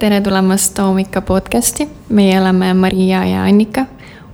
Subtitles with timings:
[0.00, 3.84] tere tulemast Oomika podcasti, meie oleme Maria ja Annika,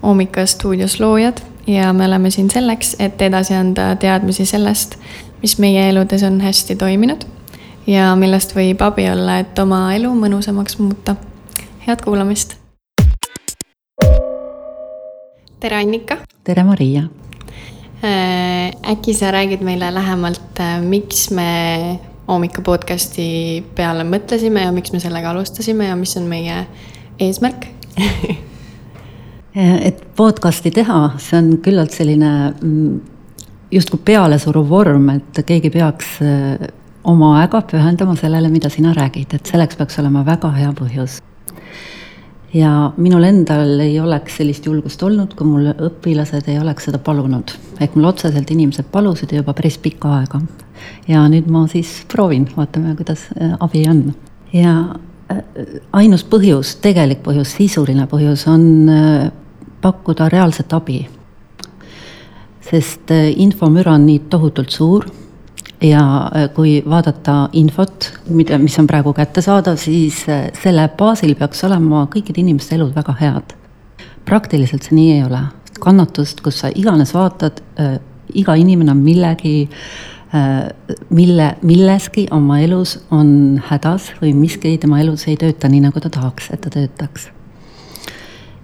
[0.03, 4.94] Oomika stuudios loojad ja me oleme siin selleks, et edasi anda teadmisi sellest,
[5.43, 7.26] mis meie eludes on hästi toiminud
[7.87, 11.17] ja millest võib abi olla, et oma elu mõnusamaks muuta.
[11.87, 12.54] head kuulamist.
[15.61, 16.17] tere, Annika.
[16.45, 17.09] tere, Maria.
[18.05, 21.98] Äh, äkki sa räägid meile lähemalt, äh, miks me
[22.29, 26.65] hommika podcast'i peale mõtlesime ja miks me sellega alustasime ja mis on meie
[27.23, 27.69] eesmärk
[29.89, 32.99] et podcast'i teha, see on küllalt selline mm,
[33.73, 36.66] justkui pealesuruv vorm, et keegi peaks äh,
[37.07, 41.23] oma aega pühendama sellele, mida sina räägid, et selleks peaks olema väga hea põhjus.
[42.57, 47.55] ja minul endal ei oleks sellist julgust olnud, kui mul õpilased ei oleks seda palunud.
[47.80, 50.43] ehk mul otseselt inimesed palusid juba päris pikka aega
[51.09, 54.15] ja nüüd ma siis proovin, vaatame, kuidas äh, abi on.
[54.52, 54.77] ja
[55.30, 55.43] äh,
[55.93, 59.29] ainus põhjus, tegelik põhjus, sisuline põhjus on äh,
[59.82, 61.07] pakkuda reaalset abi.
[62.66, 65.04] sest infomüra on nii tohutult suur
[65.80, 66.00] ja
[66.54, 70.24] kui vaadata infot, mida, mis on praegu kättesaadav, siis
[70.62, 73.54] selle baasil peaks olema kõikide inimeste elud väga head.
[74.24, 75.44] praktiliselt see nii ei ole.
[75.80, 77.62] kannatust, kus sa iganes vaatad
[78.34, 80.16] iga inimene on millegi Äh,
[81.10, 86.10] mille, milleski oma elus on hädas või miski tema elus ei tööta nii, nagu ta
[86.10, 87.30] tahaks, et ta töötaks.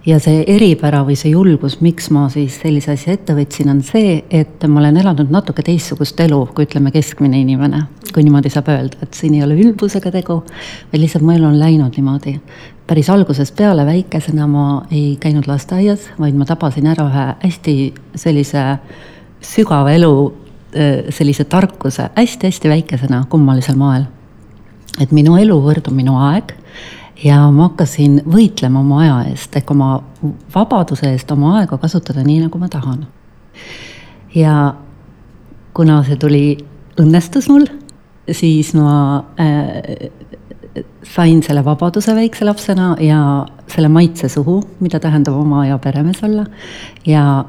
[0.05, 4.17] ja see eripära või see julgus, miks ma siis sellise asja ette võtsin, on see,
[4.29, 7.85] et ma olen elanud natuke teistsugust elu, kui ütleme, keskmine inimene.
[8.13, 10.43] kui niimoodi saab öelda, et siin ei ole ülbusega tegu,
[10.91, 12.39] vaid lihtsalt mu elu on läinud niimoodi.
[12.87, 18.79] päris algusest peale väikesena ma ei käinud lasteaias, vaid ma tabasin ära ühe hästi sellise
[19.41, 20.42] sügava elu Äh,
[21.13, 24.03] sellise tarkuse hästi-hästi väikesena kummalisel moel.
[25.01, 26.53] et minu elu võrdub minu aeg
[27.23, 29.95] ja ma hakkasin võitlema oma aja eest ehk oma
[30.55, 33.05] vabaduse eest oma aega kasutada nii, nagu ma tahan.
[34.35, 34.73] ja
[35.73, 36.43] kuna see tuli,
[37.01, 37.65] õnnestus mul,
[38.31, 40.11] siis ma äh,
[41.05, 43.19] sain selle vabaduse väikse lapsena ja
[43.69, 46.45] selle maitse suhu, mida tähendab oma aja peremees olla
[47.07, 47.43] ja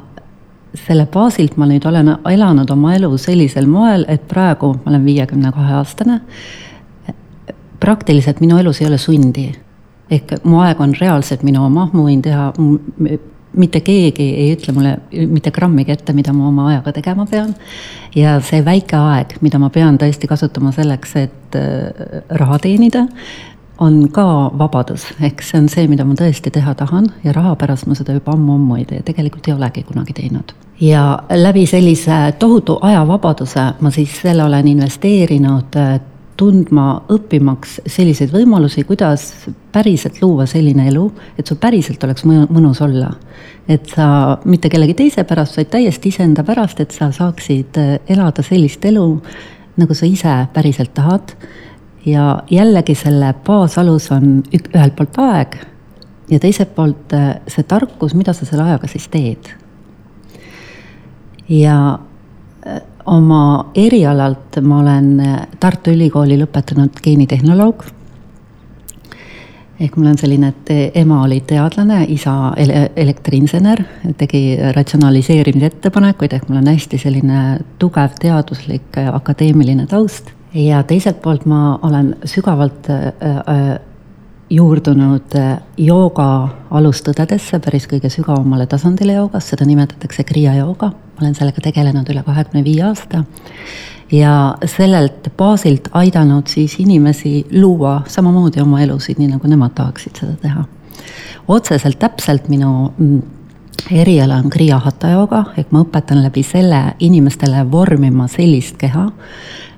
[0.74, 5.52] selle baasilt ma nüüd olen elanud oma elu sellisel moel, et praegu ma olen viiekümne
[5.52, 6.20] kahe aastane.
[7.80, 9.52] praktiliselt minu elus ei ole sundi.
[10.10, 12.52] ehk mu aeg on reaalselt minu oma, ma võin teha,
[13.56, 14.98] mitte keegi ei ütle mulle
[15.30, 17.54] mitte grammigi ette, mida ma oma ajaga tegema pean.
[18.14, 23.06] ja see väike aeg, mida ma pean tõesti kasutama selleks, et äh, raha teenida
[23.78, 24.26] on ka
[24.58, 28.14] vabadus, ehk see on see, mida ma tõesti teha tahan ja raha pärast ma seda
[28.14, 30.54] juba ammu-ammu ei tee, tegelikult ei olegi kunagi teinud.
[30.80, 36.00] Ja läbi sellise tohutu ajavabaduse ma siis selle olen investeerinud äh,
[36.36, 39.28] tundma, õppimaks selliseid võimalusi, kuidas
[39.72, 41.04] päriselt luua selline elu,
[41.38, 43.12] et sul päriselt oleks mõnus olla.
[43.68, 48.42] et sa mitte kellegi teise pärast, vaid täiesti iseenda pärast, et sa saaksid äh, elada
[48.42, 49.06] sellist elu,
[49.76, 51.36] nagu sa ise päriselt tahad
[52.06, 55.56] ja jällegi selle baasalus on ühelt poolt aeg
[56.30, 59.54] ja teiselt poolt äh, see tarkus, mida sa selle ajaga siis teed.
[61.48, 61.98] Ja
[62.66, 67.84] äh, oma erialalt ma olen äh, Tartu Ülikooli lõpetanud geenitehnoloog.
[69.80, 73.82] ehk mul on selline, et ema oli teadlane, isa ele elektriinsener,
[74.16, 77.40] tegi ratsionaliseerimise ettepanekuid, ehk mul on hästi selline
[77.78, 83.74] tugev teaduslik akadeemiline taust ja teiselt poolt ma olen sügavalt äh,
[84.54, 86.28] juurdunud äh, jooga
[86.70, 90.92] alustõdedesse, päris kõige sügavamale tasandile joogas, seda nimetatakse kriia jooga.
[91.14, 93.24] ma olen sellega tegelenud üle kahekümne viie aasta
[94.12, 100.36] ja sellelt baasilt aidanud siis inimesi luua samamoodi oma elusid, nii nagu nemad tahaksid seda
[100.42, 100.64] teha.
[101.48, 103.22] otseselt täpselt minu mm,
[103.90, 109.10] eriala on kriia hatha jooga, ehk ma õpetan läbi selle inimestele vormima sellist keha,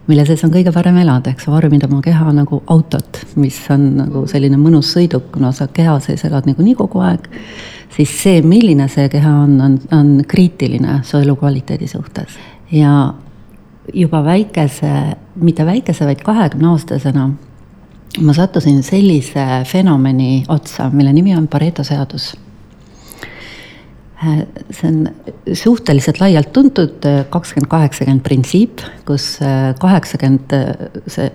[0.06, 4.24] mille sees on kõige parem elada, eks vormida oma keha nagu autot, mis on nagu
[4.30, 7.26] selline mõnus sõiduk, kuna sa keha sees elad niikuinii kogu aeg,
[7.96, 12.38] siis see, milline see keha on, on, on kriitiline su elukvaliteedi suhtes.
[12.72, 13.14] ja
[13.94, 14.92] juba väikese,
[15.42, 17.28] mitte väikese, vaid kahekümne aastasena
[18.20, 22.34] ma sattusin sellise fenomeni otsa, mille nimi on Pareto seadus
[24.20, 25.08] see on
[25.52, 30.54] suhteliselt laialt tuntud äh, kakskümmend, kaheksakümmend printsiip, kus äh, kaheksakümmend,
[31.12, 31.30] see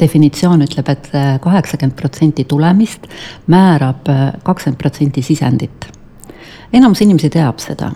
[0.00, 3.04] definitsioon ütleb et, et kaheksakümmend protsenti tulemist
[3.52, 4.08] määrab
[4.42, 5.90] kakskümmend protsenti sisendit.
[6.72, 7.92] enamus inimesi teab seda,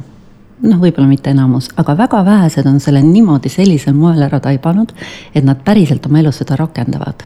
[0.62, 4.92] noh, võib-olla mitte enamus, aga väga vähesed on selle niimoodi sellisel moel ära taibanud,
[5.34, 7.25] et nad päriselt oma elus seda rakendavad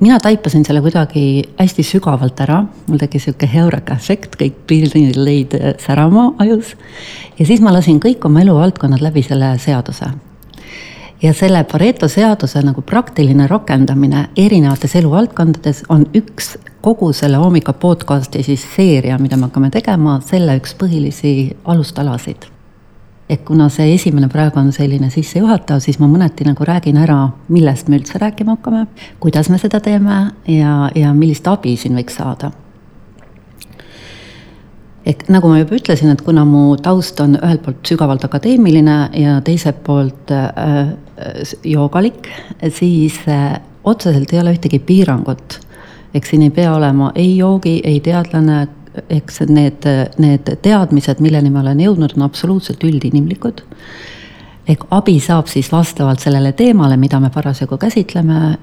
[0.00, 5.56] mina taipasin selle kuidagi hästi sügavalt ära, mul tekkis sihuke heureka efekt, kõik pildid lõid
[5.82, 6.74] särama ajus.
[7.38, 10.06] ja siis ma lasin kõik oma eluvaldkonnad läbi selle seaduse.
[11.22, 18.42] ja selle Pareto seaduse nagu praktiline rakendamine erinevates eluvaldkondades on üks kogu selle hommika podcast'i
[18.42, 22.55] siis seeria, mida me hakkame tegema, selle üks põhilisi alustalasid
[23.28, 27.18] et kuna see esimene praegu on selline sissejuhatav, siis ma mõneti nagu räägin ära,
[27.50, 28.84] millest me üldse rääkima hakkame,
[29.22, 30.20] kuidas me seda teeme
[30.50, 32.52] ja, ja millist abi siin võiks saada.
[35.06, 39.40] ehk nagu ma juba ütlesin, et kuna mu taust on ühelt poolt sügavalt akadeemiline ja
[39.46, 40.94] teiselt poolt äh,
[41.64, 42.30] joogalik,
[42.70, 45.60] siis äh, otseselt ei ole ühtegi piirangut.
[46.14, 48.66] eks siin ei pea olema ei joogi, ei teadlane
[49.10, 49.86] eks need,
[50.22, 53.64] need teadmised, milleni ma olen jõudnud, on absoluutselt üldinimlikud.
[54.66, 58.56] ehk abi saab siis vastavalt sellele teemale, mida me parasjagu käsitleme,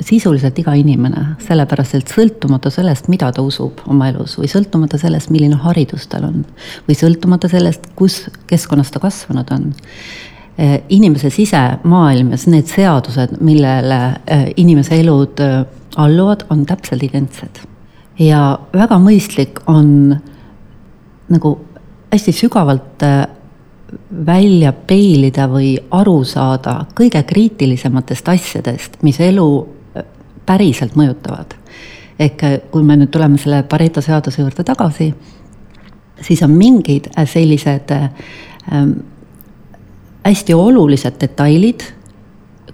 [0.00, 5.30] sisuliselt iga inimene, sellepärast et sõltumata sellest, mida ta usub oma elus või sõltumata sellest,
[5.34, 6.44] milline haridus tal on
[6.86, 9.72] või sõltumata sellest, kus keskkonnas ta kasvanud on
[10.88, 14.00] inimese sisemaailm ja need seadused, millele
[14.56, 15.42] inimese elud
[15.96, 17.64] alluvad, on täpselt identsed
[18.20, 20.16] ja väga mõistlik on
[21.30, 21.52] nagu
[22.12, 23.26] hästi sügavalt äh,
[24.26, 29.46] välja peilida või aru saada kõige kriitilisematest asjadest, mis elu
[29.96, 30.04] äh,
[30.46, 31.54] päriselt mõjutavad.
[32.18, 35.14] ehk äh, kui me nüüd tuleme selle Pareto seaduse juurde tagasi,
[36.20, 38.92] siis on mingid sellised ähm,
[40.24, 41.84] hästi olulised detailid,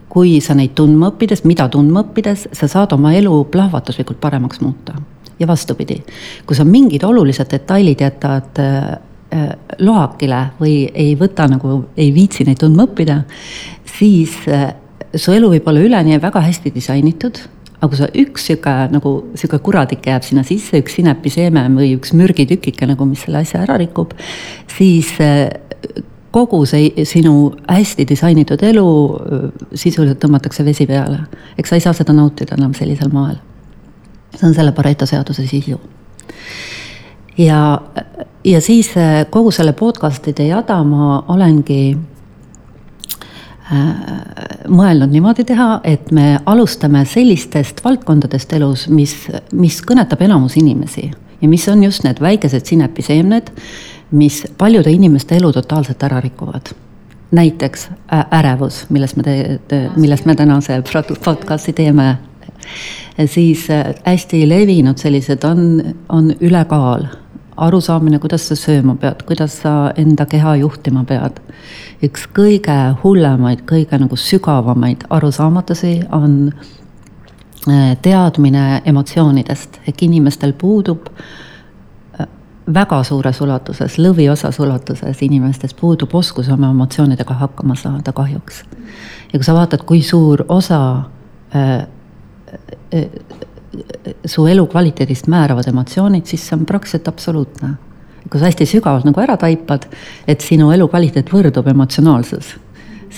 [0.08, 4.96] kui sa neid tundma õppides, mida tundma õppides, sa saad oma elu plahvatuslikult paremaks muuta
[5.38, 6.00] ja vastupidi,
[6.46, 8.86] kui sa mingid olulised detailid jätad äh,
[9.34, 13.20] äh, lohakile või ei võta nagu, ei viitsi neid tundma õppida,
[13.98, 14.70] siis äh,
[15.14, 17.40] su elu võib olla üleni väga hästi disainitud,
[17.76, 22.14] aga kui sa üks sihuke nagu sihuke kuradike jääb sinna sisse, üks sinepiseeme või üks
[22.16, 24.14] mürgitükike nagu, mis selle asja ära rikub,
[24.72, 25.12] siis
[26.32, 28.88] kogu see sinu hästi disainitud elu
[29.72, 31.22] sisuliselt tõmmatakse vesi peale.
[31.56, 33.36] eks sa ei saa seda nautida enam sellisel moel
[34.34, 35.80] see on selle Pareto seaduse sisu.
[37.38, 37.80] ja,
[38.44, 41.96] ja siis äh, kogu selle podcast'ide jada ma olengi
[43.72, 43.84] äh,
[44.68, 49.16] mõelnud niimoodi teha, et me alustame sellistest valdkondadest elus, mis,
[49.52, 53.52] mis kõnetab enamus inimesi ja mis on just need väikesed sinepiseemned,
[54.10, 56.74] mis paljude inimeste elu totaalselt ära rikuvad.
[57.30, 57.88] näiteks
[58.30, 59.22] ärevus, millest me,
[59.96, 60.82] millest me tänase
[61.24, 62.16] podcast'i teeme
[63.24, 67.06] siis äh, hästi levinud sellised on, on ülekaal,
[67.56, 71.40] arusaamine, kuidas sa sööma pead, kuidas sa enda keha juhtima pead.
[72.04, 82.26] üks kõige hullemaid, kõige nagu sügavamaid arusaamatusi on äh, teadmine emotsioonidest, ehk inimestel puudub äh,
[82.74, 88.64] väga suures ulatuses, lõviosas ulatuses inimestes puudub oskus oma emotsioonidega hakkama saada kahjuks.
[89.32, 91.02] ja kui sa vaatad, kui suur osa
[94.24, 97.74] su elukvaliteedist määravad emotsioonid, siis see on praktiliselt absoluutne.
[98.30, 99.84] kui sa hästi sügavalt nagu ära taipad,
[100.26, 102.56] et sinu elukvaliteet võrdub emotsionaalsus,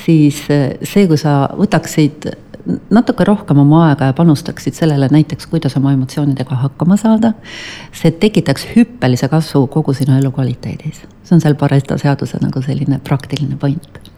[0.04, 2.28] siis eh, see, kui sa võtaksid
[2.92, 7.32] natuke rohkem oma aega ja panustaksid sellele näiteks, kuidas oma emotsioonidega hakkama saada,
[7.96, 11.00] see tekitaks hüppelise kasvu kogu sinu elukvaliteedis.
[11.24, 14.12] see on seal Pareto seaduse nagu selline praktiline point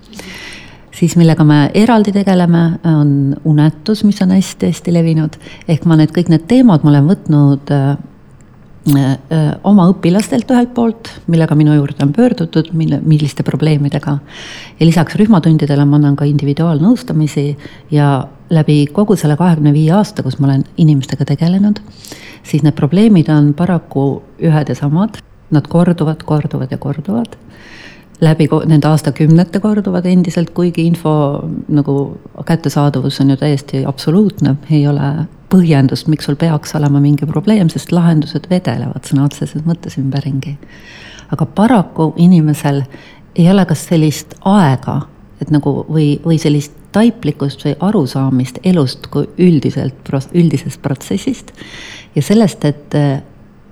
[0.94, 3.10] siis millega me eraldi tegeleme, on
[3.48, 5.36] unetus, mis on hästi-hästi levinud.
[5.68, 7.90] ehk ma need kõik need teemad ma olen võtnud äh,
[8.96, 14.18] äh, oma õpilastelt ühelt poolt, millega minu juurde on pöördutud, mille, milliste probleemidega.
[14.80, 17.56] ja lisaks rühmatundidele ma annan ka individuaalnõustamisi
[17.90, 21.78] ja läbi kogu selle kahekümne viie aasta, kus ma olen inimestega tegelenud,
[22.42, 27.38] siis need probleemid on paraku ühed ja samad, nad korduvad, korduvad ja korduvad
[28.20, 31.12] läbi nende aastakümnete korduvad endiselt, kuigi info
[31.68, 31.94] nagu
[32.46, 35.12] kättesaadavus on ju täiesti absoluutne, ei ole
[35.50, 40.58] põhjendust, miks sul peaks olema mingi probleem, sest lahendused vedelevad sõna otseses mõttes ümberringi.
[41.30, 42.82] aga paraku inimesel
[43.36, 45.00] ei ole kas sellist aega,
[45.40, 51.52] et nagu või, või sellist taiplikkust või arusaamist elust kui üldiselt, üldisest protsessist
[52.14, 53.22] ja sellest, et eh,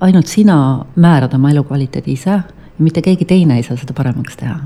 [0.01, 2.39] ainult sina määrad oma elukvaliteedi ise
[2.79, 4.59] mitte keegi teine ei saa seda paremaks teha.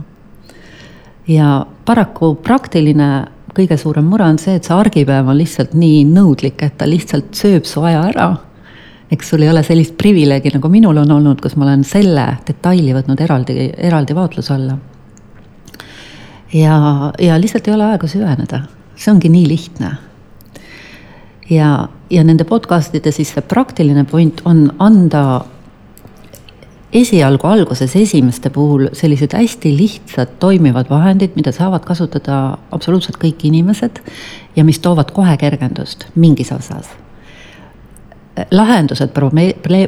[1.29, 3.11] ja paraku praktiline
[3.57, 7.35] kõige suurem mure on see, et see argipäev on lihtsalt nii nõudlik, et ta lihtsalt
[7.37, 8.29] sööb su aja ära.
[9.13, 12.95] eks sul ei ole sellist privileegi, nagu minul on olnud, kus ma olen selle detaili
[12.97, 14.79] võtnud eraldi, eraldi vaatluse alla.
[16.53, 18.65] ja, ja lihtsalt ei ole aega süveneda,
[18.97, 19.93] see ongi nii lihtne
[21.51, 25.45] ja, ja nende podcast'ide siis see praktiline point on anda
[26.93, 34.03] esialgu alguses esimeste puhul sellised hästi lihtsad toimivad vahendid, mida saavad kasutada absoluutselt kõik inimesed
[34.57, 36.91] ja mis toovad kohe kergendust mingis osas.
[38.51, 39.11] lahendused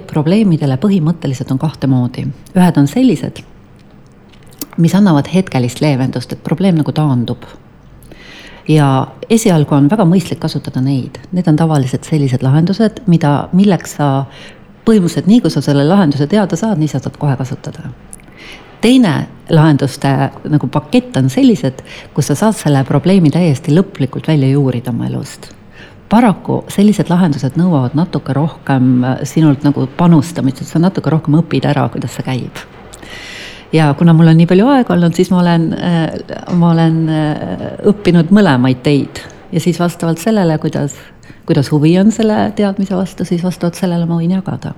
[0.07, 3.41] probleemidele põhimõtteliselt on kahte moodi, ühed on sellised,
[4.77, 7.47] mis annavad hetkelist leevendust, et probleem nagu taandub.
[8.69, 14.25] Ja esialgu on väga mõistlik kasutada neid, need on tavaliselt sellised lahendused, mida, milleks sa
[14.85, 17.91] põhimõtteliselt nii, kui sa selle lahenduse teada saad, nii sa saad kohe kasutada.
[18.85, 20.09] teine lahenduste
[20.53, 21.81] nagu pakett on sellised,
[22.15, 25.49] kus sa saad selle probleemi täiesti lõplikult välja juurida oma elust.
[26.09, 31.89] Paraku sellised lahendused nõuavad natuke rohkem sinult nagu panustamist, et sa natuke rohkem õpid ära,
[31.89, 32.61] kuidas see käib.
[33.75, 37.65] Ja kuna mul on nii palju aega olnud, siis ma olen, äh, ma olen äh,
[37.91, 39.23] õppinud mõlemaid teid.
[39.51, 40.95] Ja siis vastavalt sellele, kuidas,
[41.47, 44.75] kuidas huvi on selle teadmise vastu, siis vastavalt sellele ma võin jagada.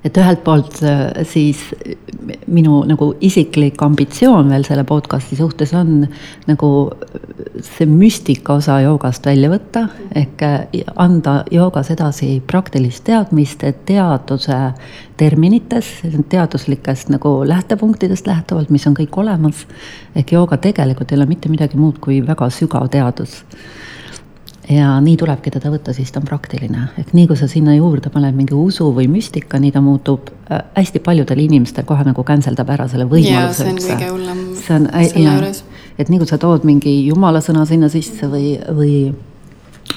[0.00, 1.58] Et ühelt poolt äh, siis
[2.48, 6.06] minu nagu isiklik ambitsioon veel selle podcast'i suhtes on
[6.48, 6.70] nagu
[7.66, 9.82] see müstika osa joogast välja võtta,
[10.16, 14.60] ehk äh, anda joogas edasi praktilist teadmist, teaduse
[15.20, 15.92] terminites,
[16.32, 19.66] teaduslikest nagu lähtepunktidest lähtuvalt, mis on kõik olemas,
[20.16, 23.42] ehk jooga tegelikult ei ole mitte midagi muud kui väga sügav teadus
[24.70, 28.12] ja nii tulebki teda võtta, siis ta on praktiline, et nii kui sa sinna juurde
[28.12, 32.70] paned mingi usu või müstika, nii ta muutub äh, hästi paljudel inimestel kohe nagu canceldab
[32.76, 33.64] ära selle võimaluse.
[33.64, 35.64] see on kõige hullem selle juures.
[35.98, 38.94] et nii kui sa tood mingi jumala sõna sinna sisse või, või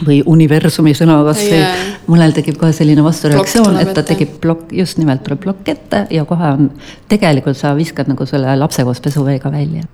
[0.08, 4.08] või universumi sõna kasvõi yeah., mõnel tekib kohe selline vastureaktsioon, et ta ette.
[4.16, 6.72] tekib plokk, just nimelt tuleb plokk ette ja kohe on,
[7.12, 9.86] tegelikult sa viskad nagu selle lapse koos pesuveega välja.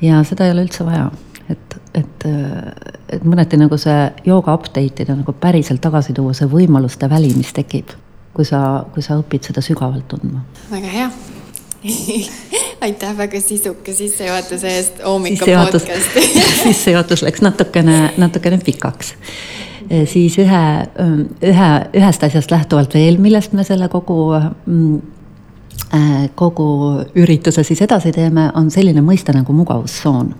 [0.00, 1.10] ja seda ei ole üldse vaja
[1.50, 2.26] et, et,
[3.12, 7.52] et mõneti nagu see jooga update ida nagu päriselt tagasi tuua see võimaluste väli, mis
[7.56, 7.92] tekib,
[8.34, 10.44] kui sa, kui sa õpid seda sügavalt tundma.
[10.70, 11.10] väga hea
[12.86, 16.22] aitäh väga sisuka sissejuhatuse eest hommika podcast'i
[16.64, 19.14] sissejuhatus läks natukene, natukene pikaks.
[20.08, 20.62] siis ühe,
[21.44, 24.96] ühe, ühest asjast lähtuvalt veel, millest me selle kogu mm,
[25.92, 26.68] äh, kogu
[27.14, 30.32] ürituse siis edasi teeme, on selline mõiste nagu mugavustsoon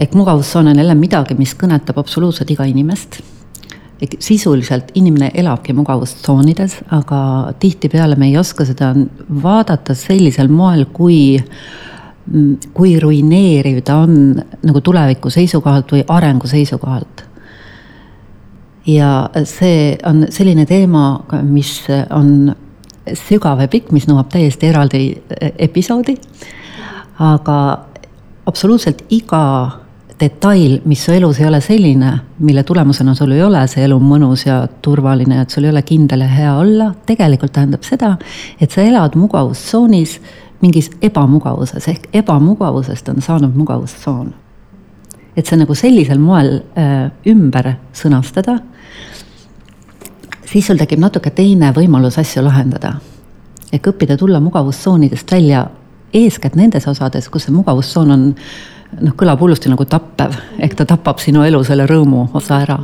[0.00, 3.20] ehk mugavustsoon on jälle midagi, mis kõnetab absoluutselt iga inimest.
[4.18, 8.94] sisuliselt inimene elabki mugavustsoonides, aga tihtipeale me ei oska seda
[9.42, 11.36] vaadata sellisel moel, kui
[12.74, 17.24] kui ruineeriv ta on nagu tuleviku seisukohalt või arengu seisukohalt.
[18.86, 22.54] ja see on selline teema, mis on
[23.12, 25.22] sügav ja pikk, mis nõuab täiesti eraldi
[25.58, 26.16] episoodi.
[27.18, 27.84] aga
[28.46, 29.70] absoluutselt iga
[30.20, 34.44] detail, mis su elus ei ole selline, mille tulemusena sul ei ole see elu mõnus
[34.46, 38.16] ja turvaline, et sul ei ole kindel ja hea olla, tegelikult tähendab seda,
[38.60, 40.18] et sa elad mugavustsoonis
[40.60, 44.34] mingis ebamugavuses ehk ebamugavusest on saanud mugavustsoon.
[45.36, 48.58] et see nagu sellisel moel äh, ümber sõnastada,
[50.44, 52.94] siis sul tekib natuke teine võimalus asju lahendada.
[53.72, 55.66] ehk õppida tulla mugavustsoonidest välja
[56.12, 58.34] eeskätt nendes osades, kus see mugavustsoon on
[58.98, 62.78] noh, kõlab hullusti nagu tappev, ehk ta tapab sinu elu selle rõõmu osa ära.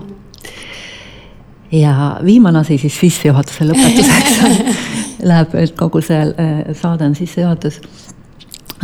[1.72, 4.84] ja viimane asi siis sissejuhatuse lõpetuseks.
[5.28, 7.80] Läheb, et kogu see äh, saade on sissejuhatus,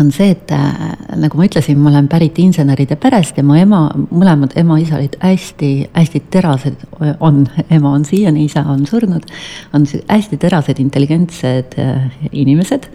[0.00, 3.84] on see, et äh, nagu ma ütlesin, ma olen pärit inseneride perest ja mu ema,
[4.10, 6.86] mõlemad ema-isa olid hästi-hästi terased,
[7.20, 9.28] on, ema on siiani, isa on surnud,
[9.76, 12.88] on hästi terased, intelligentsed äh, inimesed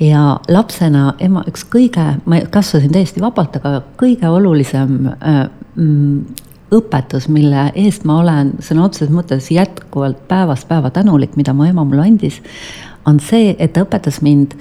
[0.00, 5.42] ja lapsena ema üks kõige, ma kasvasin täiesti vabalt, aga kõige olulisem äh,
[5.74, 11.66] mm, õpetus, mille eest ma olen sõna otseses mõttes jätkuvalt päevast päeva tänulik, mida mu
[11.68, 12.40] ema mulle andis,
[13.08, 14.56] on see, et ta õpetas mind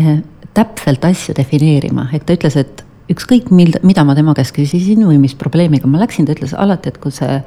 [0.00, 0.20] äh,
[0.54, 5.34] täpselt asju defineerima, et ta ütles, et ükskõik mida ma tema käest küsisin või mis
[5.38, 7.40] probleemiga ma läksin, ta ütles alati, et kui see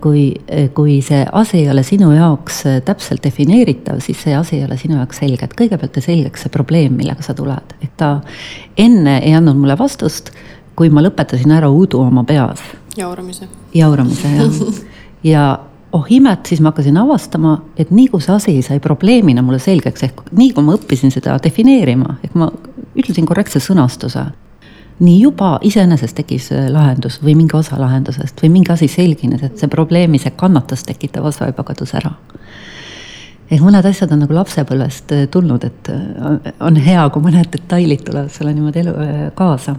[0.00, 0.34] kui,
[0.74, 4.76] kui see asi ei ole sinu jaoks äh, täpselt defineeritav, siis see asi ei ole
[4.80, 8.18] sinu jaoks selge, et kõigepealt tee selgeks see probleem, millega sa tuled, et ta
[8.78, 10.30] enne ei andnud mulle vastust,
[10.76, 12.62] kui ma lõpetasin ära udu oma peas.
[12.96, 13.48] jauramise.
[13.74, 14.60] jauramise, jah.
[15.32, 15.46] ja
[15.96, 20.04] oh imet, siis ma hakkasin avastama, et nii kui see asi sai probleemina mulle selgeks,
[20.06, 22.52] ehk nii kui ma õppisin seda defineerima, ehk ma
[23.00, 24.28] ütlesin korrektse sõnastuse
[25.00, 29.60] nii juba iseenesest tekkis äh, lahendus või mingi osa lahendusest või mingi asi selgines, et
[29.60, 32.12] see probleemi, see kannatust tekitav osa juba kadus ära.
[33.50, 38.04] ehk mõned asjad on nagu lapsepõlvest äh, tulnud, et äh, on hea, kui mõned detailid
[38.04, 38.94] tulevad sulle niimoodi elu
[39.34, 39.76] kaasa.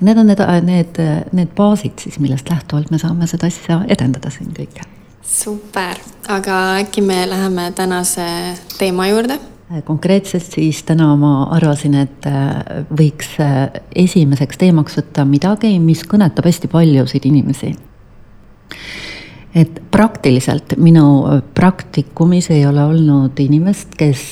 [0.00, 1.00] Need on need, need,
[1.34, 4.86] need baasid siis, millest lähtuvalt me saame seda asja edendada siin kõike.
[5.22, 8.24] super, aga äkki me läheme tänase
[8.78, 9.40] teema juurde
[9.84, 16.48] konkreetselt siis täna ma arvasin, et äh, võiks äh, esimeseks teemaks võtta midagi, mis kõnetab
[16.48, 17.74] hästi paljusid inimesi
[19.54, 21.04] et praktiliselt minu
[21.54, 24.24] praktikumis ei ole olnud inimest, kes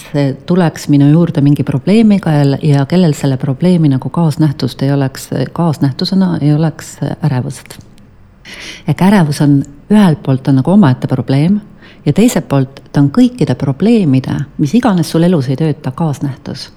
[0.46, 6.52] tuleks minu juurde mingi probleemiga ja kellel selle probleemi nagu kaasnähtust ei oleks, kaasnähtusena ei
[6.54, 7.78] oleks ärevust.
[8.88, 11.60] ehk ärevus on ühelt poolt on nagu omaette probleem
[12.06, 16.70] ja teiselt poolt ta on kõikide probleemide, mis iganes sul elus ei tööta, kaasnähtus.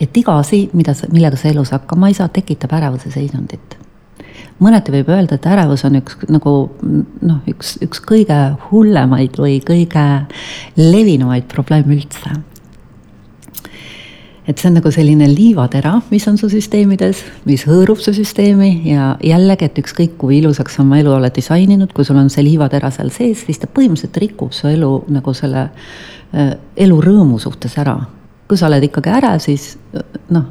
[0.00, 3.76] et iga asi, mida sa, millega sa elus hakkama ei saa, tekitab ärevuse seisundit
[4.60, 10.06] mõneti võib öelda, et ärevus on üks nagu noh, üks, üks kõige hullemaid või kõige
[10.76, 12.34] levinumaid probleeme üldse.
[14.50, 19.12] Et see on nagu selline liivatera, mis on su süsteemides, mis hõõrub su süsteemi ja
[19.22, 22.90] jällegi, et ükskõik kui ilusaks sa oma elu oled disaininud, kui sul on see liivatera
[22.94, 27.98] seal sees, siis ta põhimõtteliselt rikub su elu nagu selle äh, elu rõõmu suhtes ära.
[28.50, 29.76] kui sa oled ikkagi ärev, siis
[30.34, 30.48] noh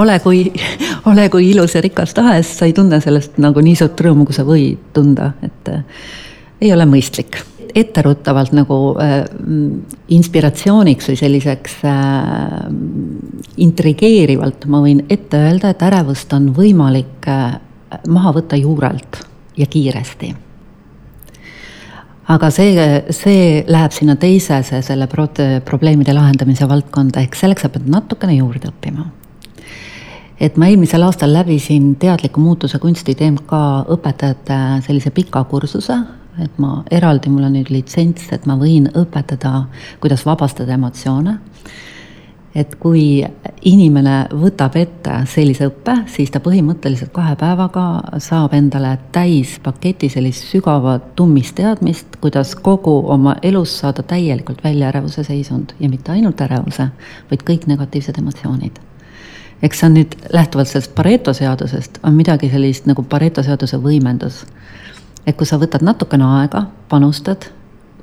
[0.00, 0.46] ole kui,
[1.10, 4.36] ole kui ilus ja rikas tahes, sa ei tunne sellest nagu nii suurt rõõmu, kui
[4.36, 5.84] sa võid tunda, et äh,
[6.60, 7.42] ei ole mõistlik.
[7.76, 9.18] Etteruttavalt nagu äh,
[10.16, 12.64] inspiratsiooniks või selliseks äh,
[13.60, 17.58] intrigeerivalt ma võin ette öelda, et ärevust on võimalik äh,
[18.08, 19.20] maha võtta juurelt
[19.60, 20.32] ja kiiresti.
[22.32, 22.72] Aga see,
[23.14, 25.28] see läheb sinna teisese selle pro-,
[25.68, 29.06] probleemide lahendamise valdkonda, ehk selleks sa pead natukene juurde õppima.
[30.42, 33.60] Et ma eelmisel aastal läbisin teadliku muutuse kunsti TMK
[33.94, 35.96] õpetajate sellise pika kursuse,
[36.42, 39.66] et ma eraldi, mul on nüüd litsents, et ma võin õpetada,
[40.00, 41.38] kuidas vabastada emotsioone.
[42.56, 43.20] et kui
[43.68, 47.84] inimene võtab ette sellise õppe, siis ta põhimõtteliselt kahe päevaga
[48.16, 55.76] saab endale täispaketi sellist sügavat tummisteadmist, kuidas kogu oma elus saada täielikult välja ärevuse seisund
[55.80, 56.88] ja mitte ainult ärevuse,
[57.30, 58.80] vaid kõik negatiivsed emotsioonid
[59.62, 64.44] eks see on nüüd lähtuvalt sellest Pareto seadusest, on midagi sellist nagu Pareto seaduse võimendus.
[65.26, 67.48] Et kui sa võtad natukene aega, panustad,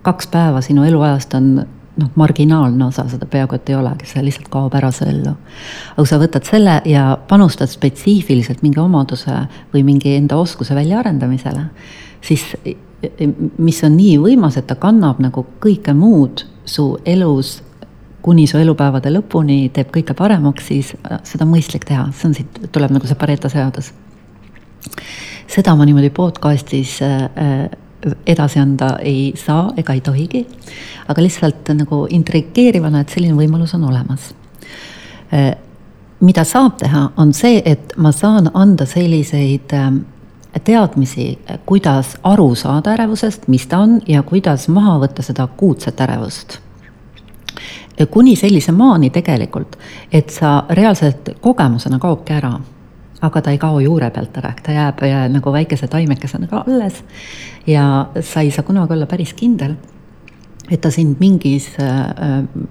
[0.04, 1.50] kaks päeva sinu eluajast on
[1.98, 5.36] noh, marginaalne osa seda peaaegu et ei olegi, see lihtsalt kaob ära su ellu.
[5.36, 11.68] aga kui sa võtad selle ja panustad spetsiifiliselt mingi omaduse või mingi enda oskuse väljaarendamisele,
[12.22, 12.48] siis
[13.58, 17.62] mis on nii võimas, et ta kannab nagu kõike muud su elus
[18.24, 22.38] kuni su elupäevade lõpuni teeb kõike paremaks, siis äh, seda on mõistlik teha, see on
[22.38, 23.92] siit, tuleb nagu see Pareto seadus.
[25.48, 27.70] Seda ma niimoodi podcast'is äh, äh,
[28.28, 30.44] edasi anda ei saa ega ei tohigi,
[31.08, 34.34] aga lihtsalt nagu intrigeerivana, et selline võimalus on olemas.
[36.20, 39.72] mida saab teha, on see, et ma saan anda selliseid
[40.64, 46.60] teadmisi, kuidas aru saada ärevusest, mis ta on ja kuidas maha võtta seda akuutset ärevust
[48.10, 49.78] kuni sellise maani tegelikult,
[50.12, 52.54] et sa reaalselt kogemusena kaobki ära.
[53.24, 57.04] Aga ta ei kao juure pealt ära, ta jääb nagu väikese taimekesena ka alles.
[57.68, 59.76] ja sa ei saa kunagi olla päris kindel,
[60.70, 61.70] et ta sind mingis,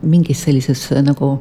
[0.02, 1.38] mingis sellises nagu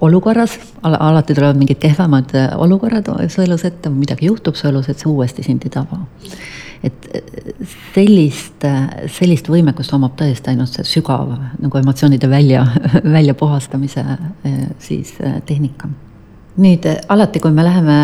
[0.00, 5.10] olukorras, alati tulevad mingid kehvemad olukorrad su elus ette, midagi juhtub su elus, et see
[5.10, 6.04] uuesti sind ei taba
[6.84, 7.08] et
[7.94, 8.66] sellist,
[9.10, 12.64] sellist võimekust omab tõesti ainult see sügav nagu emotsioonide välja,
[13.16, 15.90] väljapuhastamise eh, siis eh, tehnika
[16.58, 17.98] nüüd eh, alati, kui me läheme,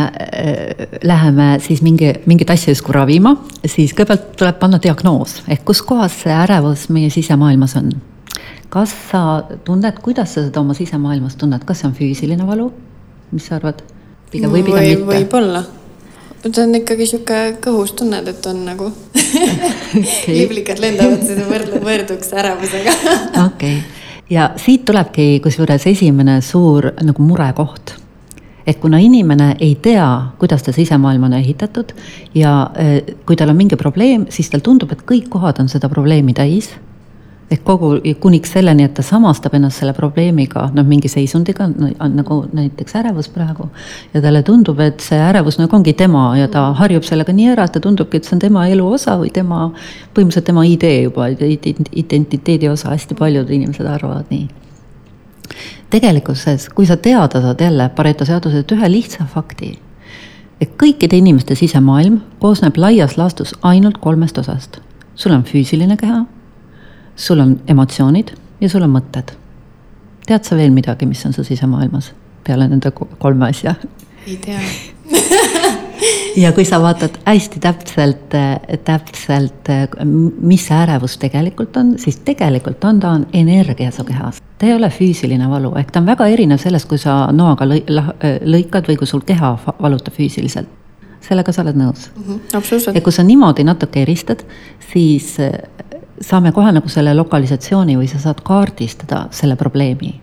[1.02, 3.36] läheme siis mingi, mingit asja justkui ravima,
[3.66, 7.92] siis kõigepealt tuleb panna diagnoos ehk kus kohas see ärevus meie sisemaailmas on.
[8.68, 12.72] kas sa tunned, kuidas sa seda oma sisemaailmas tunned, kas see on füüsiline valu,
[13.32, 13.82] mis sa arvad?
[14.30, 15.10] pigem või pigem või, mitte?
[15.14, 15.64] võib-olla
[16.52, 20.34] see on ikkagi sihuke kõhus tunned, et on nagu okay.
[20.40, 22.96] liblikad lendavad, siis võrdle, võrduks ärevusega.
[23.46, 27.94] okei okay., ja siit tulebki kusjuures esimene suur nagu murekoht.
[28.66, 31.92] Et kuna inimene ei tea, kuidas ta sisemaailm on ehitatud
[32.34, 35.88] ja eh, kui tal on mingi probleem, siis tal tundub, et kõik kohad on seda
[35.92, 36.72] probleemi täis
[37.52, 41.66] ehk kogu, kuniks selleni, et ta samastab ennast selle probleemiga, noh, mingi seisundiga,
[42.08, 43.68] nagu näiteks ärevus praegu.
[44.14, 47.68] ja talle tundub, et see ärevus nagu ongi tema ja ta harjub sellega nii ära,
[47.68, 49.70] et ta tundubki, et see on tema elu osa või tema,
[50.16, 54.48] põhimõtteliselt tema idee juba, identiteedi osa, hästi paljud inimesed arvavad nii.
[55.90, 59.78] Tegelikkuses, kui sa teada saad jälle Pareto seadusest ühe lihtsa fakti,
[60.60, 64.80] et kõikide inimeste sisemaailm koosneb laias laastus ainult kolmest osast.
[65.14, 66.24] sul on füüsiline keha
[67.16, 69.34] sul on emotsioonid ja sul on mõtted.
[70.26, 72.12] tead sa veel midagi, mis on su sisemaailmas
[72.46, 73.74] peale nende kolme asja?
[74.26, 74.60] ei tea
[76.36, 78.34] ja kui sa vaatad hästi täpselt,
[78.84, 79.70] täpselt,
[80.40, 84.40] mis see ärevus tegelikult on, siis tegelikult on, ta on energia su kehas.
[84.58, 87.82] ta ei ole füüsiline valu, ehk ta on väga erinev sellest, kui sa noaga lõi,
[88.44, 90.68] lõikad või kui sul keha valutab füüsiliselt.
[91.24, 92.22] sellega sa oled nõus mm?
[92.22, 92.96] -hmm, absoluutselt.
[92.96, 94.44] ja kui sa niimoodi natuke eristad,
[94.92, 95.36] siis
[96.20, 100.20] saame kohe nagu selle lokalisatsiooni või sa saad kaardistada selle probleemi.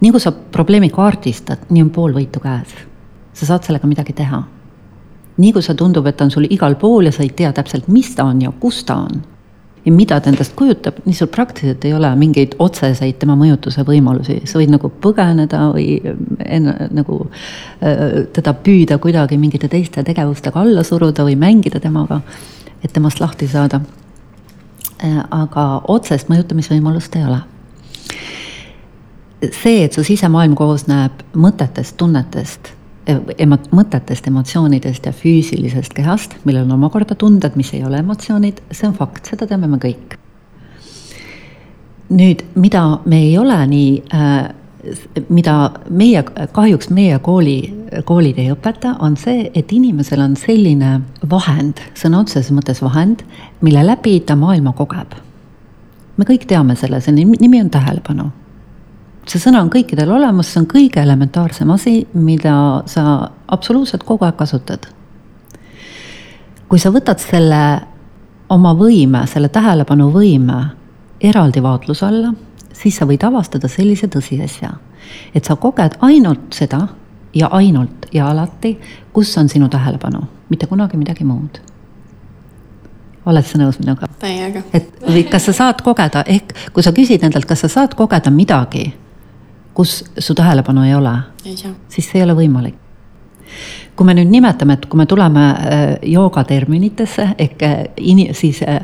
[0.00, 2.74] nii kui sa probleemi kaardistad, nii on pool võitu käes.
[3.32, 4.42] sa saad sellega midagi teha
[5.40, 7.88] nii kui see tundub, et ta on sul igal pool ja sa ei tea täpselt,
[7.88, 9.22] mis ta on ja kus ta on
[9.84, 14.40] ja mida ta endast kujutab, nii sul praktiliselt ei ole mingeid otseseid tema mõjutuse võimalusi,
[14.44, 15.86] sa võid nagu põgeneda või
[16.44, 22.20] enne nagu äh, teda püüda kuidagi mingite teiste tegevustega alla suruda või mängida temaga,
[22.84, 23.80] et temast lahti saada.
[25.00, 27.40] Äh, aga otsest mõjutamisvõimalust ei ole.
[29.40, 32.74] see, et su sisemaailm koosneb mõtetest, tunnetest
[33.38, 38.88] emo-, mõtetest, emotsioonidest ja füüsilisest kehast, millel on omakorda tunded, mis ei ole emotsioonid, see
[38.88, 40.16] on fakt, seda teame me kõik.
[42.10, 44.48] nüüd, mida me ei ole nii äh,
[45.28, 45.54] mida
[45.90, 47.58] meie, kahjuks meie kooli,
[48.04, 53.24] koolid ei õpeta, on see, et inimesel on selline vahend, sõna otseses mõttes vahend,
[53.60, 55.14] mille läbi ta maailma kogeb.
[56.16, 58.30] me kõik teame selle, see nimi on tähelepanu
[59.28, 62.54] see sõna on kõikidel olemas, see on kõige elementaarsem asi, mida
[62.90, 64.86] sa absoluutselt kogu aeg kasutad.
[66.68, 67.80] kui sa võtad selle
[68.48, 70.60] oma võime, selle tähelepanuvõime
[71.20, 72.34] eraldi vaatluse alla,
[72.72, 74.70] siis sa võid avastada sellise tõsiasja,
[75.34, 76.86] et sa koged ainult seda
[77.34, 78.78] ja ainult ja alati,
[79.12, 81.60] kus on sinu tähelepanu, mitte kunagi midagi muud
[83.26, 84.08] oled sa nõus minuga?
[84.20, 84.62] täiega.
[84.72, 88.32] et või kas sa saad kogeda, ehk kui sa küsid endalt, kas sa saad kogeda
[88.34, 88.90] midagi,
[89.74, 91.12] kus su tähelepanu ei ole,
[91.88, 92.74] siis see ei ole võimalik.
[93.96, 98.78] kui me nüüd nimetame, et kui me tuleme äh, joogaterminitesse ehk äh, ini-, siis äh,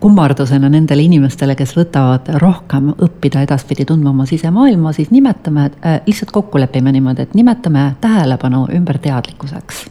[0.00, 5.70] kummardusena nendele inimestele, kes võtavad rohkem õppida edaspidi tundma oma sisemaailma, siis nimetame,
[6.06, 9.84] lihtsalt kokku lepime niimoodi, et nimetame tähelepanu ümber teadlikkuseks.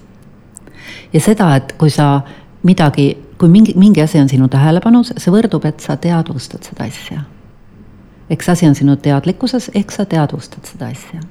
[1.14, 2.22] ja seda, et kui sa
[2.64, 3.10] midagi,
[3.42, 7.24] kui mingi, mingi asi on sinu tähelepanus, see võrdub, et sa teadvustad seda asja
[8.30, 11.22] eks asi on sinu teadlikkuses, ehk sa teadvustad seda asja.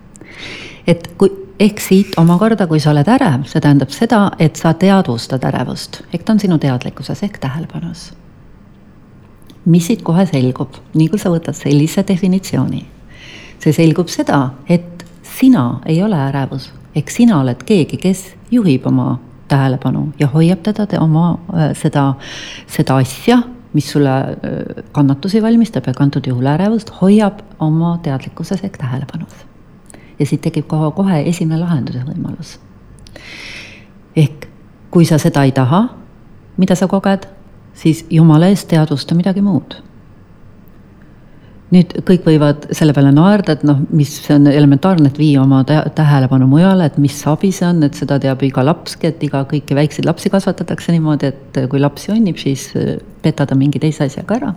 [0.86, 5.44] et kui, ehk siit omakorda, kui sa oled ärev, see tähendab seda, et sa teadvustad
[5.46, 8.12] ärevust, ehk ta on sinu teadlikkuses ehk tähelepanus.
[9.64, 12.86] mis siit kohe selgub, nii kui sa võtad sellise definitsiooni,
[13.62, 19.20] see selgub seda, et sina ei ole ärevus, ehk sina oled keegi, kes juhib oma
[19.48, 22.14] tähelepanu ja hoiab teda, oma äh, seda,
[22.66, 23.42] seda asja
[23.72, 24.10] mis sulle
[24.92, 29.46] kannatusi valmistab ja antud juhul ärevust, hoiab oma teadlikkuses ehk tähelepanus.
[30.18, 32.58] ja siit tekib kohe, kohe esimene lahenduse võimalus.
[34.16, 34.48] ehk
[34.90, 35.88] kui sa seda ei taha,
[36.56, 37.24] mida sa koged,
[37.74, 39.80] siis jumala eest teadvusta midagi muud
[41.72, 46.48] nüüd kõik võivad selle peale naerda, et noh, mis on elementaarne, et vii oma tähelepanu
[46.50, 50.08] mujale, et mis abi see on, et seda teab iga lapski, et iga, kõiki väikseid
[50.08, 54.52] lapsi kasvatatakse niimoodi, et kui laps jonnib, siis äh, peta ta mingi teise asjaga ära.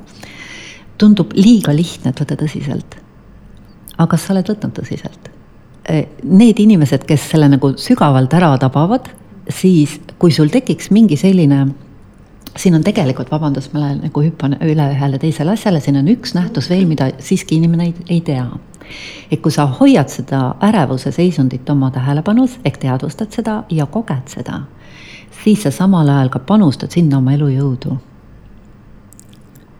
[0.97, 2.99] tundub liiga lihtne, et võtta tõsiselt.
[3.97, 5.31] aga kas sa oled võtnud tõsiselt?
[5.89, 9.07] Äh, need inimesed, kes selle nagu sügavalt ära tabavad,
[9.47, 11.67] siis kui sul tekiks mingi selline
[12.57, 16.35] siin on tegelikult, vabandust, ma lähen nagu hüppan üle ühele teisele asjale, siin on üks
[16.37, 18.47] nähtus veel, mida siiski inimene ei, ei tea.
[19.31, 24.59] et kui sa hoiad seda ärevuse seisundit oma tähelepanus ehk teadvustad seda ja koged seda,
[25.43, 27.97] siis sa samal ajal ka panustad sinna oma elujõudu.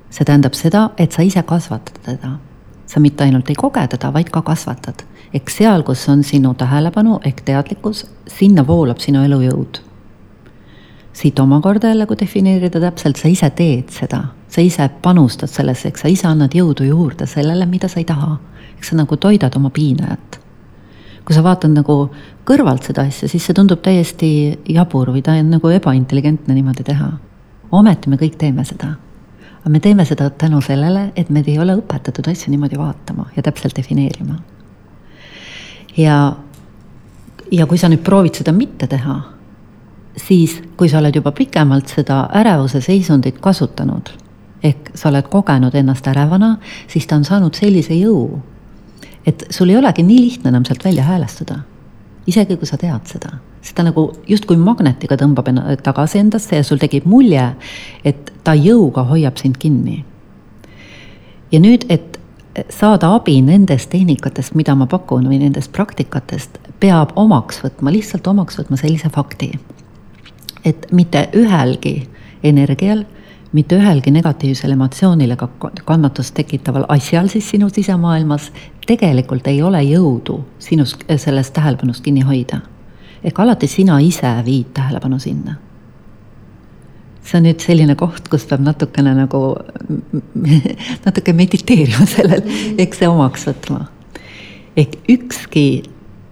[0.09, 2.37] see tähendab seda, et sa ise kasvatad teda.
[2.85, 5.05] sa mitte ainult ei koge teda, vaid ka kasvatad.
[5.33, 9.94] ehk seal, kus on sinu tähelepanu ehk teadlikkus, sinna voolab sinu elujõud
[11.15, 14.19] siit omakorda jälle, kui defineerida täpselt, sa ise teed seda,
[14.51, 18.37] sa ise panustad sellesse, eks sa ise annad jõudu juurde sellele, mida sa ei taha.
[18.75, 20.39] eks sa nagu toidad oma piinajat.
[21.25, 22.11] kui sa vaatad nagu
[22.45, 27.11] kõrvalt seda asja, siis see tundub täiesti jabur või ta on nagu ebaintelligentne niimoodi teha.
[27.71, 28.95] ometi me kõik teeme seda.
[29.59, 33.43] aga me teeme seda tänu sellele, et meid ei ole õpetatud asju niimoodi vaatama ja
[33.43, 34.35] täpselt defineerima.
[35.97, 36.35] ja,
[37.51, 39.35] ja kui sa nüüd proovid seda mitte teha
[40.17, 44.09] siis kui sa oled juba pikemalt seda ärevuse seisundit kasutanud,
[44.63, 46.55] ehk sa oled kogenud ennast ärevana,
[46.87, 48.39] siis ta on saanud sellise jõu,
[49.25, 51.59] et sul ei olegi nii lihtne enam sealt välja häälestuda.
[52.27, 56.81] isegi kui sa tead seda, seda nagu justkui magnetiga tõmbab enna tagasi endasse ja sul
[56.81, 57.53] tekib mulje,
[58.03, 60.05] et ta jõuga hoiab sind kinni.
[61.51, 62.19] ja nüüd, et
[62.69, 68.59] saada abi nendest tehnikatest, mida ma pakun või nendest praktikatest, peab omaks võtma, lihtsalt omaks
[68.59, 69.51] võtma sellise fakti,
[70.65, 72.09] et mitte ühelgi
[72.43, 73.03] energial,
[73.53, 75.47] mitte ühelgi negatiivsel emotsioonil ega
[75.85, 78.49] kannatust tekitaval asjal siis sinu sisemaailmas
[78.87, 82.59] tegelikult ei ole jõudu sinus, sellest tähelepanust kinni hoida.
[83.23, 85.55] ehk alati sina ise viid tähelepanu sinna.
[87.21, 89.55] see on nüüd selline koht, kus peab natukene nagu,
[91.05, 92.43] natuke mediteerima sellel,
[92.77, 93.85] eks see omaks võtma.
[94.77, 95.83] ehk ükski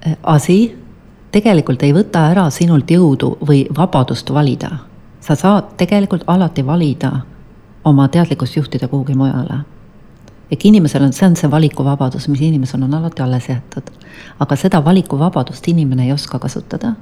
[0.05, 0.75] eh, asi
[1.33, 4.77] tegelikult ei võta ära sinult jõudu või vabadust valida
[5.23, 7.11] sa saad tegelikult alati valida
[7.85, 9.57] oma teadlikkust juhtida kuhugi mujale.
[10.51, 13.89] ehk inimesel on, see on see valikuvabadus, mis inimesel on alati alles jäetud.
[14.39, 16.93] aga seda valikuvabadust inimene ei oska kasutada.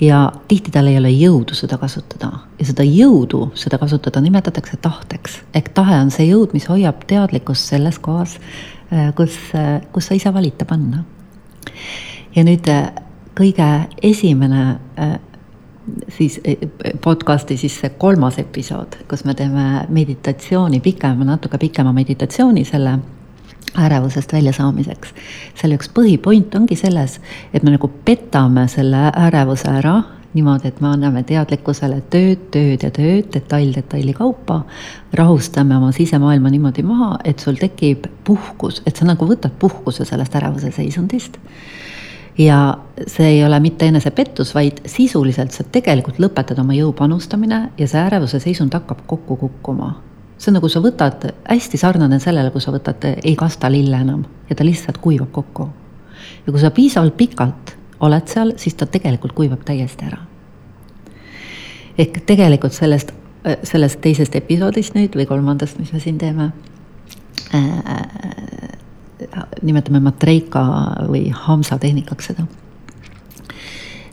[0.00, 5.42] ja tihti tal ei ole jõudu seda kasutada ja seda jõudu, seda kasutada nimetatakse tahteks.
[5.54, 8.38] ehk tahe on see jõud, mis hoiab teadlikkust selles kohas,
[8.92, 11.04] äh, kus, äh, kus sa ise valita panna.
[12.36, 13.03] ja nüüd äh,
[13.34, 13.68] kõige
[14.02, 14.64] esimene
[16.08, 16.56] siis e,
[17.04, 22.98] podcast'i siis see kolmas episood, kus me teeme meditatsiooni pikema, natuke pikema meditatsiooni selle
[23.80, 25.14] ärevusest väljasaamiseks.
[25.60, 27.20] selle üks põhipoint ongi selles,
[27.52, 30.00] et me nagu petame selle ärevuse ära
[30.34, 34.64] niimoodi, et me anname teadlikkusele tööd, tööd ja tööd, detail detaili kaupa,
[35.14, 40.34] rahustame oma sisemaailma niimoodi maha, et sul tekib puhkus, et sa nagu võtad puhkuse sellest
[40.34, 41.38] ärevuse seisundist
[42.38, 47.88] ja see ei ole mitte enesepettus, vaid sisuliselt sa tegelikult lõpetad oma jõu panustamine ja
[47.88, 49.94] see ärevuse seisund hakkab kokku kukkuma.
[50.38, 54.24] see on nagu sa võtad, hästi sarnane sellele, kui sa võtad, ei kasta lille enam
[54.50, 55.68] ja ta lihtsalt kuivab kokku.
[56.46, 60.18] ja kui sa piisavalt pikalt oled seal, siis ta tegelikult kuivab täiesti ära.
[61.98, 63.12] ehk tegelikult sellest,
[63.62, 66.50] sellest teisest episoodist nüüd või kolmandast, mis me siin teeme
[67.54, 68.83] äh,,
[69.62, 70.64] nimetame matreika
[71.08, 72.46] või hamsa tehnikaks seda.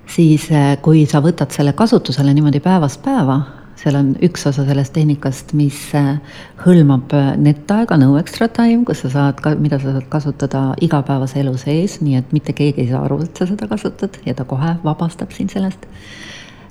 [0.08, 3.40] siis äh, kui sa võtad selle kasutusele niimoodi päevast päeva,
[3.80, 6.20] seal on üks osa sellest tehnikast, mis äh,
[6.66, 11.56] hõlmab äh, netaega, no extra time, kus sa saad mida sa saad kasutada igapäevase elu
[11.58, 14.76] sees, nii et mitte keegi ei saa aru, et sa seda kasutad ja ta kohe
[14.84, 15.88] vabastab sind sellest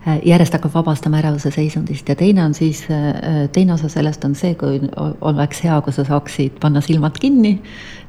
[0.06, 2.08] järjest hakkab vabastama ärevuse seisundist.
[2.08, 4.80] Ja teine on siis, äh, teine osa sellest on see, kui
[5.20, 7.60] oleks hea, kui sa saaksid panna silmad kinni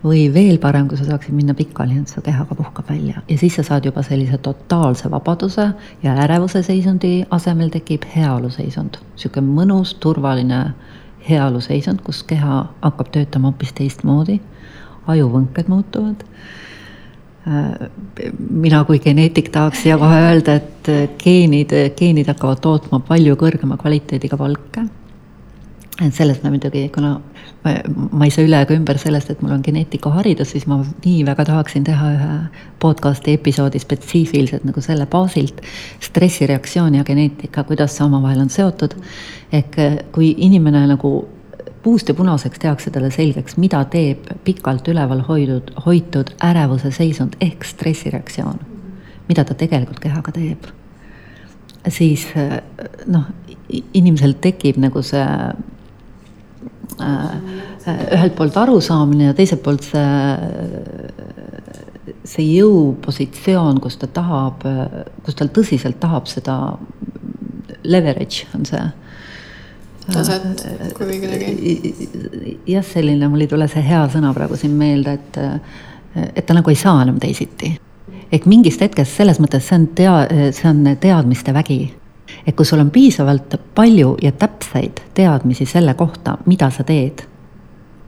[0.04, 3.22] või veel parem, kui sa saaksid minna pikali, et su keha ka puhkab välja.
[3.28, 5.68] Ja siis sa saad juba sellise totaalse vabaduse
[6.04, 10.64] ja ärevuse seisundi asemel tekib heaoluseisund, niisugune mõnus, turvaline
[11.30, 14.40] heaoluseisund, kus keha hakkab töötama hoopis teistmoodi,
[15.12, 16.24] ajuvõnked muutuvad.
[16.24, 16.71] Äh,
[17.46, 23.80] mina kui geneetik tahaks siia kohe öelda, et äh, geenid, geenid hakkavad tootma palju kõrgema
[23.82, 24.86] kvaliteediga valke.
[26.02, 27.16] et sellest ma muidugi, kuna
[27.64, 27.74] ma,
[28.12, 31.46] ma ei saa üle ega ümber sellest, et mul on geneetikaharidus, siis ma nii väga
[31.50, 32.38] tahaksin teha ühe
[32.82, 35.62] podcast'i episoodi spetsiifiliselt nagu selle baasilt.
[36.00, 38.98] stressireaktsioon ja geneetika, kuidas see omavahel on seotud.
[39.52, 41.26] ehk äh, kui inimene nagu
[41.84, 47.66] puust ja punaseks tehakse talle selgeks, mida teeb pikalt üleval hoidud, hoitud ärevuse seisund ehk
[47.66, 48.60] stressireaktsioon.
[49.28, 50.66] mida ta tegelikult kehaga teeb.
[51.88, 52.28] siis
[53.08, 53.26] noh,
[53.94, 55.26] inimesel tekib nagu see
[57.02, 57.36] äh,
[57.88, 60.12] ühelt poolt arusaamine ja teiselt poolt see,
[62.24, 64.66] see jõupositsioon, kus ta tahab,
[65.26, 66.78] kus tal tõsiselt tahab seda
[67.84, 68.84] leverage on see
[70.10, 70.66] taset
[70.98, 72.60] kui kuidagi.
[72.68, 75.40] jah, selline, mul ei tule see hea sõna praegu siin meelde, et,
[76.36, 77.74] et ta nagu ei saa enam teisiti.
[78.32, 81.94] ehk mingist hetkest selles mõttes see on tea-, see on teadmiste vägi.
[82.48, 87.26] et kui sul on piisavalt palju ja täpseid teadmisi selle kohta, mida sa teed,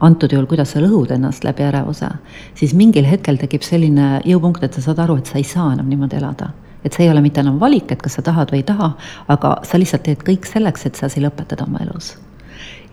[0.00, 2.08] antud juhul, kuidas sa lõhud ennast läbi ärevuse,
[2.54, 5.88] siis mingil hetkel tekib selline jõupunkt, et sa saad aru, et sa ei saa enam
[5.88, 6.50] niimoodi elada
[6.84, 8.92] et see ei ole mitte enam valik, et kas sa tahad või ei taha,
[9.32, 12.14] aga sa lihtsalt teed kõik selleks, et sa asi lõpetada oma elus.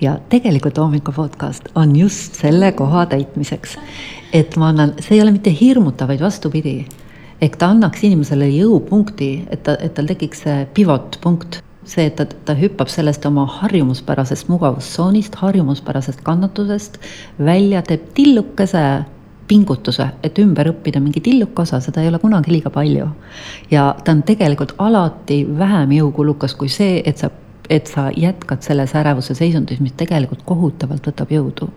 [0.01, 3.77] ja tegelikult hommikul podcast on just selle koha täitmiseks.
[4.33, 6.87] et ma annan, see ei ole mitte hirmutav, vaid vastupidi.
[7.41, 12.15] ehk ta annaks inimesele jõupunkti, et ta, et tal tekiks see pivot punkt see, et
[12.15, 16.99] ta, ta hüppab sellest oma harjumuspärasest mugavustsoonist, harjumuspärasest kannatusest
[17.39, 18.83] välja, teeb tillukese
[19.51, 23.09] pingutuse, et ümber õppida mingi tilluke osa, seda ei ole kunagi liiga palju.
[23.71, 27.31] ja ta on tegelikult alati vähem jõukulukas kui see, et sa,
[27.69, 31.67] et sa jätkad selles ärevuse seisundis, mis tegelikult kohutavalt võtab jõudu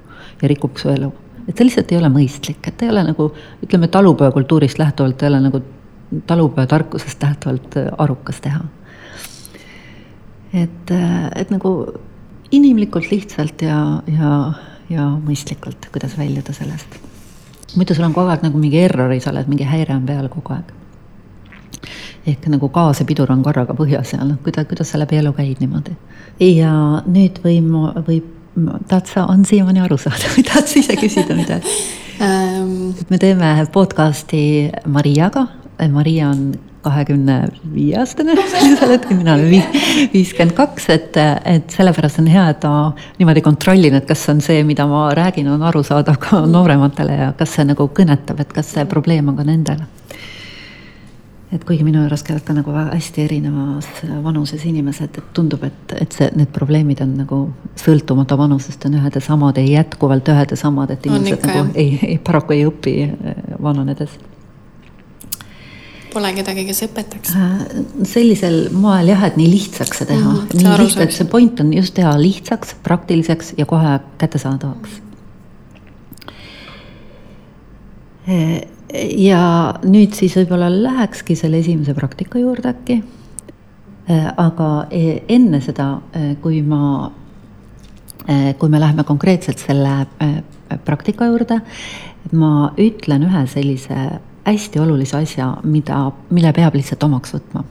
[0.43, 1.11] ja rikub su elu.
[1.49, 3.31] et see lihtsalt ei ole mõistlik, et ei ole nagu,
[3.67, 5.63] ütleme, talupojakultuurist lähtuvalt ei ole nagu
[6.31, 8.61] talupojatarkusest lähtuvalt äh, arukas teha.
[10.53, 11.75] et, äh, et nagu
[12.55, 14.37] inimlikult lihtsalt ja, ja,
[14.95, 17.03] ja mõistlikult, kuidas väljuda sellest
[17.77, 20.55] muidu sul on kogu aeg nagu mingi errori, sa oled, mingi häire on peal kogu
[20.57, 20.73] aeg.
[22.27, 25.97] ehk nagu gaasipidur on korraga põhjas ja noh, kuidas, kuidas sa läbi elu käid niimoodi.
[26.41, 27.71] ja nüüd võin,
[28.07, 28.31] võib,
[28.89, 31.75] tahad sa, on siiamaani aru saada või tahad sa ise küsida midagi
[32.21, 32.95] um...?
[33.11, 35.49] me teeme podcast'i Mariaga,
[35.91, 36.55] Maria on
[36.85, 37.39] kahekümne
[37.75, 39.65] viie aastane sellisel hetkel, mina olen
[40.13, 41.19] viiskümmend kaks, et,
[41.49, 45.49] et sellepärast on hea, et ma niimoodi kontrollin, et kas on see, mida ma räägin,
[45.53, 49.47] on arusaadav ka noorematele ja kas see nagu kõnetab, et kas see probleem on ka
[49.49, 49.91] nendele.
[51.55, 53.87] et kuigi minu juures käivad ka nagu hästi erinevas
[54.25, 57.39] vanuses inimesed, et tundub, et, et see, need probleemid on nagu
[57.79, 61.95] sõltumata vanusest on ühed ja samad ja jätkuvalt ühed ja samad, et inimesed nagu ei,
[62.03, 62.97] ei, paraku ei õpi
[63.63, 64.19] vananedes
[66.15, 67.33] Pole kedagi, kes õpetaks?
[67.35, 67.63] Äh,
[68.07, 71.95] sellisel moel jah, et nii lihtsaks see teha mm,, nii lihtsalt, see point on just
[71.97, 75.01] teha lihtsaks, praktiliseks ja kohe kättesaadavaks.
[78.31, 78.61] Äh,
[79.19, 79.41] ja
[79.83, 83.01] nüüd siis võib-olla lähekski selle esimese praktika juurde äkki.
[84.07, 85.89] Äh, aga enne seda,
[86.45, 87.09] kui ma,
[88.61, 89.97] kui me läheme konkreetselt selle
[90.85, 91.59] praktika juurde,
[92.39, 93.99] ma ütlen ühe sellise
[94.45, 97.65] hästi olulise asja, mida, mille peab lihtsalt omaks võtma.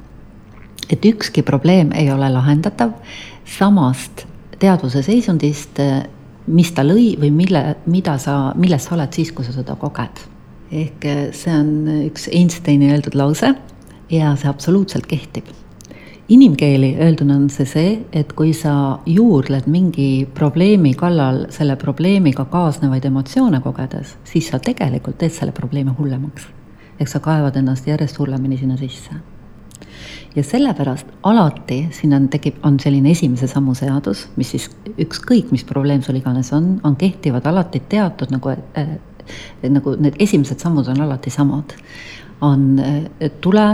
[0.91, 2.91] et ükski probleem ei ole lahendatav
[3.45, 4.25] samast
[4.59, 5.79] teadvuse seisundist,
[6.47, 10.21] mis ta lõi või mille, mida sa, milles sa oled siis, kui sa seda koged.
[10.71, 11.73] ehk see on
[12.09, 13.53] üks Einsteini öeldud lause
[14.09, 15.45] ja see absoluutselt kehtib
[16.27, 23.05] inimkeeli öelduna on see see, et kui sa juurled mingi probleemi kallal selle probleemiga kaasnevaid
[23.05, 26.62] emotsioone kogedes, siis sa tegelikult teed selle probleemi hullemaks
[27.03, 29.11] eks sa kaevad ennast järjest hullemini sinna sisse.
[30.35, 35.63] ja sellepärast alati siin on, tekib, on selline esimese sammu seadus, mis siis ükskõik, mis
[35.63, 38.95] probleem sul iganes on, on kehtivad alati teatud nagu äh,,
[39.69, 41.75] nagu need esimesed sammud on alati samad.
[42.41, 43.67] on äh, tule,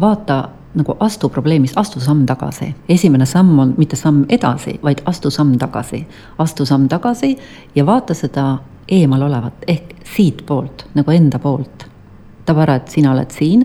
[0.00, 2.74] vaata nagu astu probleemist, astu samm tagasi.
[2.88, 6.06] esimene samm on mitte samm edasi, vaid astu samm tagasi.
[6.38, 7.38] astu samm tagasi
[7.74, 8.58] ja vaata seda
[8.88, 11.93] eemal olevat ehk siitpoolt nagu enda poolt
[12.46, 13.64] tavara, et sina oled siin,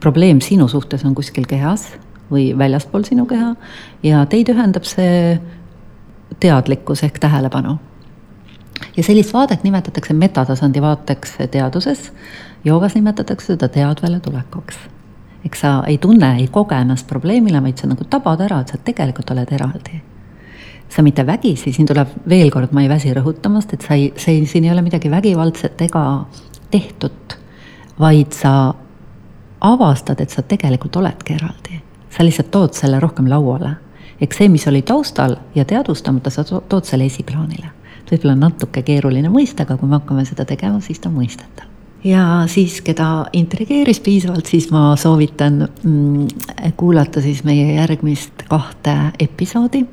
[0.00, 1.88] probleem sinu suhtes on kuskil kehas
[2.32, 3.54] või väljaspool sinu keha
[4.04, 5.38] ja teid ühendab see
[6.40, 7.78] teadlikkus ehk tähelepanu.
[8.96, 12.12] ja sellist vaadet nimetatakse metatasandi vaateks teaduses,
[12.64, 14.78] joogas nimetatakse seda teadvele tulekuks.
[15.44, 18.78] eks sa ei tunne, ei koge ennast probleemile, vaid sa nagu tabad ära, et sa
[18.84, 20.02] tegelikult oled eraldi
[20.88, 24.44] sa mitte vägisi, siin tuleb veel kord, ma ei väsi rõhutamast, et sa ei, see,
[24.46, 26.04] siin ei ole midagi vägivaldset ega
[26.70, 27.38] tehtut
[28.00, 28.74] vaid sa
[29.60, 31.80] avastad, et sa tegelikult oledki eraldi.
[32.10, 33.76] sa lihtsalt tood selle rohkem lauale.
[34.20, 37.70] eks see, mis oli taustal ja teadvustamata, sa tood selle esiplaanile.
[38.10, 42.44] võib-olla natuke keeruline mõista, aga kui me hakkame seda tegema, siis ta on mõistetav ja
[42.46, 46.26] siis, keda intrigeeris piisavalt, siis ma soovitan mm,
[46.76, 49.84] kuulata siis meie järgmist kahte episoodi.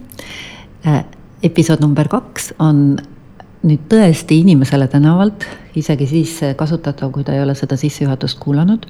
[0.87, 1.05] Äh,
[1.43, 2.97] episood number kaks on
[3.67, 5.45] nüüd tõesti inimesele tänavalt,
[5.77, 8.85] isegi siis kasutatav, kui ta ei ole seda sissejuhatust kuulanud.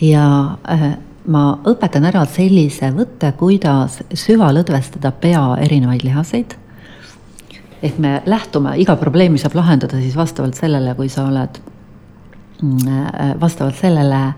[0.00, 6.56] ja äh, ma õpetan ära sellise võtte, kuidas süvalõdvestada pea erinevaid lihaseid.
[7.82, 11.60] ehk me lähtume, iga probleemi saab lahendada siis vastavalt sellele, kui sa oled
[12.62, 14.34] mm, äh, vastavalt sellele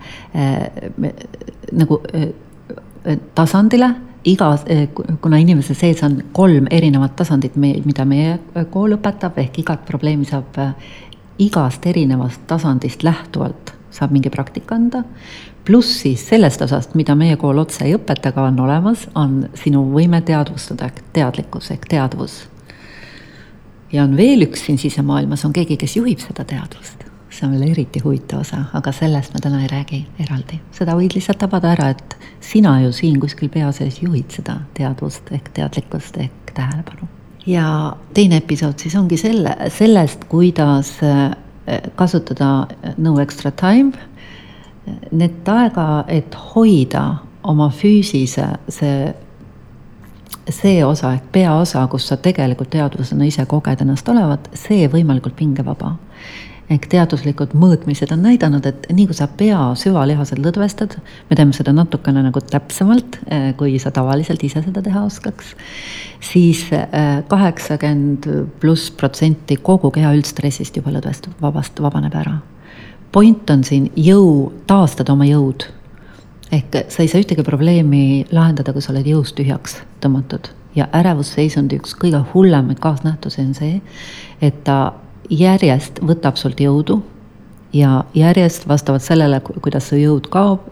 [1.71, 2.01] nagu
[3.35, 4.89] tasandile igas, eh,
[5.21, 10.25] kuna inimese sees on kolm erinevat tasandit, mida meie eh, kool õpetab, ehk igat probleemi
[10.25, 10.91] saab eh,
[11.47, 15.03] igast erinevast tasandist lähtuvalt saab mingi praktika anda.
[15.65, 19.81] pluss siis sellest osast, mida meie kool otse ei õpeta, aga on olemas, on sinu
[19.91, 22.47] võime teadvustada ehk teadlikkus ehk teadvus.
[23.91, 26.96] ja on veel üks siin sisemaailmas, on keegi, kes juhib seda teadvust
[27.37, 30.59] see on veel eriti huvitav osa, aga sellest me täna ei räägi eraldi.
[30.73, 35.29] seda võid lihtsalt tabada ära, et sina ju siin kuskil pea sees juhid seda teadvust
[35.35, 37.07] ehk teadlikkust ehk tähelepanu.
[37.45, 37.67] ja
[38.13, 41.31] teine episood siis ongi selle, sellest, kuidas äh,
[41.95, 42.67] kasutada
[42.97, 43.93] no extra time,
[45.11, 47.05] net aega, et hoida
[47.43, 49.13] oma füüsise see
[50.47, 55.97] see osa ehk peaosa, kus sa tegelikult teadvusena ise koged ennast olevat, see võimalikult pingevaba
[56.71, 60.97] ehk teaduslikud mõõtmised on näidanud, et nii kui sa pea süvalihased lõdvestad,
[61.29, 65.53] me teeme seda natukene nagu täpsemalt, eh, kui sa tavaliselt ise seda teha oskaks,
[66.19, 68.27] siis eh, kaheksakümmend
[68.59, 72.37] pluss protsenti kogu keha üldstressist juba lõdvestub, vabast, vabaneb ära.
[73.11, 75.63] point on siin jõu, taastada oma jõud.
[76.51, 81.79] ehk sa ei saa ühtegi probleemi lahendada, kui sa oled jõust tühjaks tõmmatud ja ärevusseisundi
[81.79, 83.81] üks kõige hullemaid kaasnähtusi on see,
[84.41, 84.93] et ta
[85.29, 87.01] järjest võtab sult jõudu
[87.73, 90.69] ja järjest vastavalt sellele, kuidas su jõud kaob,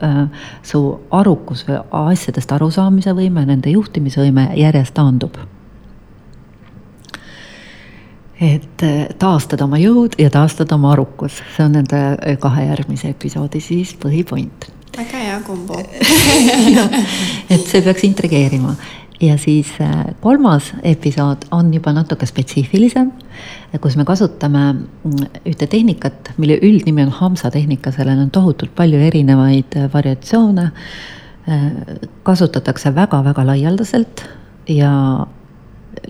[0.63, 0.81] su
[1.11, 5.37] arukus või asjadest arusaamise võime, nende juhtimisvõime järjest taandub.
[8.41, 8.83] Et
[9.19, 14.71] taastada oma jõud ja taastada oma arukus, see on nende kahe järgmise episoodi siis põhipoint.
[14.97, 15.79] väga hea kombo.
[17.53, 18.75] Et see peaks intrigeerima
[19.21, 23.11] ja siis äh, kolmas episood on juba natuke spetsiifilisem,
[23.81, 28.99] kus me kasutame mm, ühte tehnikat, mille üldnimi on Hamsa tehnika, sellel on tohutult palju
[28.99, 30.69] erinevaid äh, variatsioone.
[31.49, 31.65] Äh,
[32.23, 34.25] kasutatakse väga-väga laialdaselt
[34.69, 34.91] ja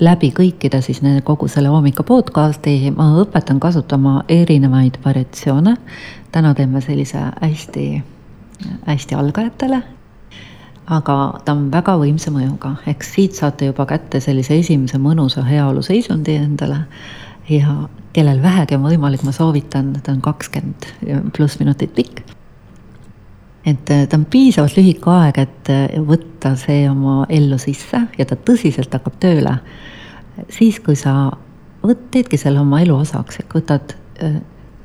[0.01, 5.75] läbi kõikide siis kogu selle hommika podcast'i ma õpetan kasutama erinevaid variatsioone.
[6.31, 8.03] täna teeme sellise hästi,
[8.87, 9.83] hästi algajatele
[10.85, 11.15] aga
[11.45, 16.83] ta on väga võimsa mõjuga, eks siit saate juba kätte sellise esimese mõnusa heaoluseisundi endale.
[17.49, 17.75] Ja
[18.13, 20.87] kellel vähegi on võimalik, ma soovitan, ta on kakskümmend
[21.35, 22.23] pluss minutit pikk.
[23.65, 28.25] et äh, ta on piisavalt lühike aeg, et äh, võtta see oma ellu sisse ja
[28.25, 29.55] ta tõsiselt hakkab tööle.
[30.53, 31.31] Siis, kui sa
[31.81, 34.37] võt-, teedki selle oma elu osaks, et võtad äh,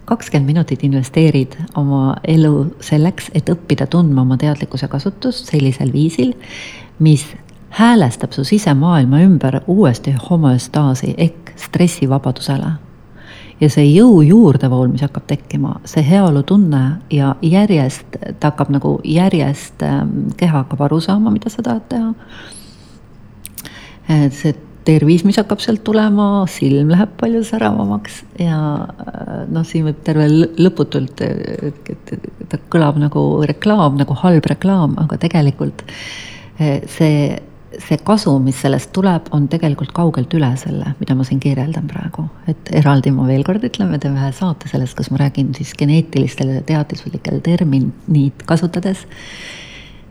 [0.04, 6.32] kakskümmend minutit investeerid oma elu selleks, et õppida tundma oma teadlikkuse kasutust sellisel viisil,
[6.98, 7.26] mis
[7.70, 12.72] häälestab su sisemaailma ümber uuesti homöostaasi ehk stressivabadusele.
[13.60, 16.80] ja see jõu juurdevool, mis hakkab tekkima, see heaolutunne
[17.12, 22.14] ja järjest, ta hakkab nagu järjest, ähm, keha hakkab aru saama, mida sa tahad teha.
[24.30, 24.54] see
[24.90, 30.26] tervis, mis hakkab sealt tulema, silm läheb palju säravamaks ja äh, noh, siin võib terve
[30.30, 32.14] lõputult, et
[32.50, 37.30] ta kõlab nagu reklaam, nagu halb reklaam, aga tegelikult äh, see,
[37.78, 42.26] see kasu, mis sellest tuleb, on tegelikult kaugelt üle selle, mida ma siin kirjeldan praegu.
[42.50, 45.72] et eraldi ma veel kord ütlen, me teeme ühe saate sellest, kus ma räägin siis
[45.78, 49.06] geneetilistel ja teaduslikel terminid kasutades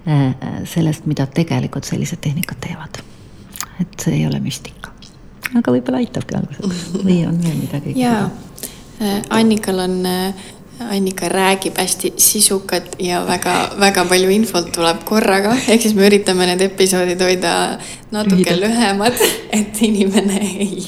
[0.07, 0.33] äh,
[0.69, 3.03] sellest, mida tegelikult sellised tehnikad teevad
[3.81, 4.93] et see ei ole müstika.
[5.55, 6.85] aga võib-olla aitabki alguses.
[6.93, 7.95] Või on veel midagi?
[7.99, 8.29] jaa,
[9.01, 10.47] äh, Annikal on äh,
[10.79, 16.61] Annika räägib hästi sisukat ja väga-väga palju infot tuleb korraga, ehk siis me üritame need
[16.69, 17.53] episoodid hoida
[18.15, 19.19] natuke lühemad,
[19.59, 20.85] et inimene ei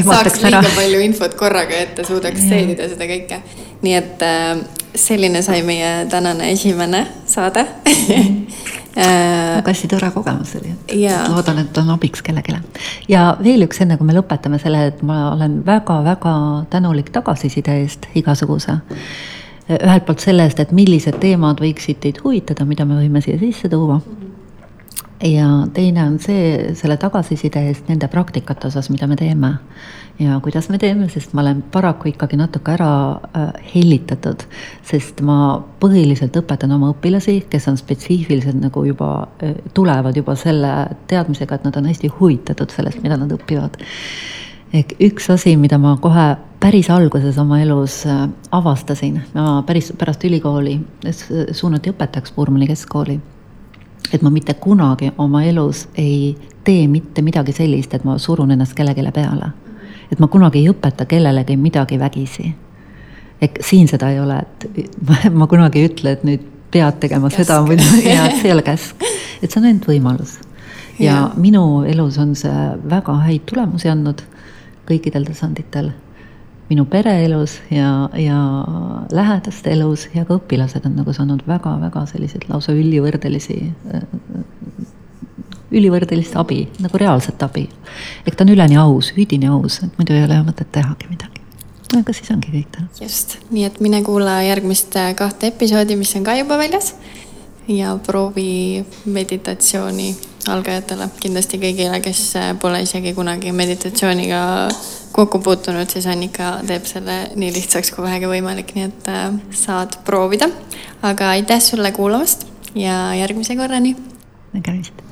[0.00, 3.42] saaks liiga palju infot korraga, et ta suudaks seedida seda kõike.
[3.82, 4.62] nii et äh,
[4.94, 7.66] selline sai meie tänane esimene saade
[8.96, 10.74] väga hästi tore kogemus oli.
[11.28, 12.56] loodan, et on abiks kellelegi.
[13.08, 16.34] ja veel üks, enne kui me lõpetame selle, et ma olen väga-väga
[16.70, 18.78] tänulik tagasiside eest igasuguse.
[19.72, 23.68] ühelt poolt selle eest, et millised teemad võiksid teid huvitada, mida me võime siia sisse
[23.72, 24.00] tuua
[25.22, 29.54] ja teine on see, selle tagasiside eest nende praktikate osas, mida me teeme.
[30.18, 34.44] ja kuidas me teeme, sest ma olen paraku ikkagi natuke ära äh, hellitatud,
[34.86, 39.12] sest ma põhiliselt õpetan oma õpilasi, kes on spetsiifilised nagu juba
[39.42, 40.72] äh,, tulevad juba selle
[41.10, 43.80] teadmisega, et nad on hästi huvitatud sellest, mida nad õpivad.
[44.72, 50.24] ehk üks asi, mida ma kohe päris alguses oma elus äh, avastasin, ma päris pärast
[50.24, 50.80] ülikooli
[51.52, 53.20] suunati õpetajaks Puurmani keskkooli
[54.12, 58.74] et ma mitte kunagi oma elus ei tee mitte midagi sellist, et ma surun ennast
[58.78, 59.52] kellelegi peale.
[60.12, 62.54] et ma kunagi ei õpeta kellelegi midagi vägisi.
[63.40, 64.66] et siin seda ei ole, et
[65.08, 67.44] ma, ma kunagi ei ütle, et nüüd pead tegema käsk.
[67.44, 67.78] seda või
[68.16, 69.02] ja see ei ole käsk,
[69.42, 70.38] et see on ainult võimalus.
[70.98, 74.22] ja, ja minu elus on see väga häid tulemusi andnud
[74.88, 75.92] kõikidel tasanditel
[76.72, 78.38] minu pereelus ja, ja
[79.12, 83.58] lähedaste elus ja ka õpilased on nagu saanud väga-väga selliseid lausa ülivõrdelisi,
[85.72, 87.68] ülivõrdelist abi, nagu reaalset abi.
[88.26, 91.44] ehk ta on üleni aus, üdini aus, et muidu ei ole mõtet tehagi midagi.
[91.98, 92.88] aga siis ongi kõik täna.
[93.00, 96.94] just, nii et mine kuula järgmist kahte episoodi, mis on ka juba väljas
[97.68, 100.14] ja proovi meditatsiooni
[100.50, 102.22] algajatele, kindlasti kõigile, kes
[102.60, 104.42] pole isegi kunagi meditatsiooniga
[105.12, 110.00] kokku puutunud, siis Annika teeb selle nii lihtsaks kui vähegi võimalik, nii et äh, saad
[110.06, 110.50] proovida.
[111.02, 113.96] aga aitäh sulle kuulamast ja järgmise korrani.
[114.52, 115.11] nägemist